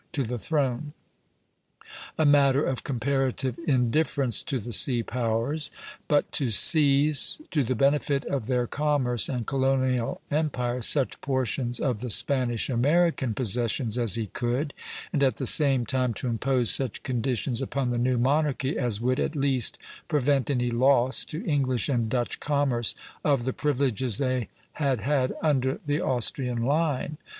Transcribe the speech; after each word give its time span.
to 0.11 0.23
the 0.23 0.39
throne, 0.39 0.93
a 2.17 2.25
matter 2.25 2.63
of 2.65 2.83
comparative 2.83 3.55
indifference 3.67 4.41
to 4.41 4.57
the 4.59 4.73
sea 4.73 5.03
powers, 5.03 5.69
but 6.07 6.31
to 6.31 6.49
seize, 6.49 7.39
to 7.51 7.63
the 7.63 7.75
benefit 7.75 8.25
of 8.25 8.47
their 8.47 8.65
commerce 8.65 9.29
and 9.29 9.45
colonial 9.45 10.19
empire, 10.31 10.81
such 10.81 11.21
portions 11.21 11.79
of 11.79 11.99
the 12.01 12.09
Spanish 12.09 12.67
American 12.67 13.35
possessions 13.35 13.95
as 13.95 14.15
he 14.15 14.25
could, 14.25 14.73
and 15.13 15.21
at 15.21 15.37
the 15.37 15.45
same 15.45 15.85
time 15.85 16.15
to 16.15 16.27
impose 16.27 16.71
such 16.71 17.03
conditions 17.03 17.61
upon 17.61 17.91
the 17.91 17.99
new 17.99 18.17
monarchy 18.17 18.79
as 18.79 18.99
would 18.99 19.19
at 19.19 19.35
least 19.35 19.77
prevent 20.07 20.49
any 20.49 20.71
loss, 20.71 21.23
to 21.23 21.45
English 21.45 21.87
and 21.89 22.09
Dutch 22.09 22.39
commerce, 22.39 22.95
of 23.23 23.45
the 23.45 23.53
privileges 23.53 24.17
they 24.17 24.49
had 24.73 25.01
had 25.01 25.35
under 25.43 25.79
the 25.85 26.01
Austrian 26.01 26.63
line. 26.63 27.19